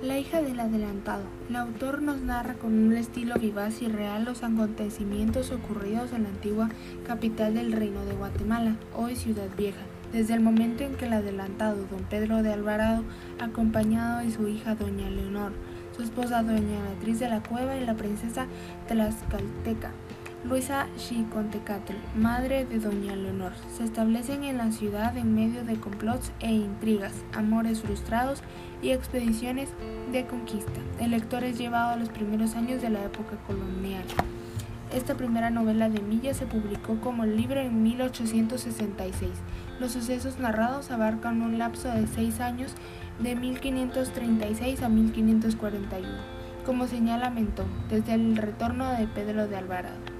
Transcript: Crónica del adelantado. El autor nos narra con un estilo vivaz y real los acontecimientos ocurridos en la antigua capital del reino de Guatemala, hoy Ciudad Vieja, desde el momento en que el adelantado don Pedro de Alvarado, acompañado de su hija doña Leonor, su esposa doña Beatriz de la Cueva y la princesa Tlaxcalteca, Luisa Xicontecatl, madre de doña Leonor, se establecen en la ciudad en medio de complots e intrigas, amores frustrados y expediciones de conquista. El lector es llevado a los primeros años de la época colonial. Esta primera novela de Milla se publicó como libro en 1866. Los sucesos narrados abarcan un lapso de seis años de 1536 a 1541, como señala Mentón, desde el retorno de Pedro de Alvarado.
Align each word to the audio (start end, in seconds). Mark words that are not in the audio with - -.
Crónica 0.00 0.40
del 0.40 0.58
adelantado. 0.60 1.24
El 1.50 1.56
autor 1.56 2.00
nos 2.00 2.22
narra 2.22 2.54
con 2.54 2.72
un 2.72 2.96
estilo 2.96 3.34
vivaz 3.34 3.82
y 3.82 3.88
real 3.88 4.24
los 4.24 4.42
acontecimientos 4.42 5.52
ocurridos 5.52 6.12
en 6.12 6.22
la 6.22 6.30
antigua 6.30 6.70
capital 7.06 7.54
del 7.54 7.72
reino 7.72 8.04
de 8.06 8.14
Guatemala, 8.14 8.76
hoy 8.96 9.14
Ciudad 9.14 9.48
Vieja, 9.58 9.82
desde 10.10 10.32
el 10.32 10.40
momento 10.40 10.84
en 10.84 10.94
que 10.94 11.04
el 11.04 11.12
adelantado 11.12 11.84
don 11.90 12.04
Pedro 12.04 12.42
de 12.42 12.50
Alvarado, 12.50 13.04
acompañado 13.40 14.20
de 14.20 14.30
su 14.30 14.48
hija 14.48 14.74
doña 14.74 15.10
Leonor, 15.10 15.52
su 15.94 16.02
esposa 16.02 16.42
doña 16.42 16.82
Beatriz 16.82 17.18
de 17.20 17.28
la 17.28 17.42
Cueva 17.42 17.76
y 17.76 17.84
la 17.84 17.94
princesa 17.94 18.46
Tlaxcalteca, 18.88 19.92
Luisa 20.42 20.86
Xicontecatl, 20.96 21.92
madre 22.16 22.64
de 22.64 22.78
doña 22.78 23.14
Leonor, 23.14 23.52
se 23.76 23.84
establecen 23.84 24.42
en 24.42 24.56
la 24.56 24.72
ciudad 24.72 25.14
en 25.18 25.34
medio 25.34 25.64
de 25.64 25.78
complots 25.78 26.32
e 26.40 26.50
intrigas, 26.50 27.12
amores 27.34 27.82
frustrados 27.82 28.42
y 28.80 28.90
expediciones 28.90 29.68
de 30.10 30.24
conquista. 30.26 30.80
El 30.98 31.10
lector 31.10 31.44
es 31.44 31.58
llevado 31.58 31.90
a 31.90 31.96
los 31.96 32.08
primeros 32.08 32.56
años 32.56 32.80
de 32.80 32.88
la 32.88 33.04
época 33.04 33.36
colonial. 33.46 34.02
Esta 34.94 35.14
primera 35.14 35.50
novela 35.50 35.90
de 35.90 36.00
Milla 36.00 36.32
se 36.32 36.46
publicó 36.46 36.98
como 37.00 37.26
libro 37.26 37.60
en 37.60 37.82
1866. 37.82 39.30
Los 39.78 39.92
sucesos 39.92 40.38
narrados 40.38 40.90
abarcan 40.90 41.42
un 41.42 41.58
lapso 41.58 41.88
de 41.88 42.06
seis 42.06 42.40
años 42.40 42.72
de 43.22 43.36
1536 43.36 44.82
a 44.82 44.88
1541, 44.88 46.08
como 46.64 46.86
señala 46.86 47.28
Mentón, 47.28 47.68
desde 47.90 48.14
el 48.14 48.38
retorno 48.38 48.90
de 48.92 49.06
Pedro 49.06 49.46
de 49.46 49.56
Alvarado. 49.56 50.19